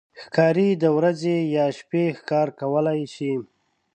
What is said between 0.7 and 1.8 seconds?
د ورځې یا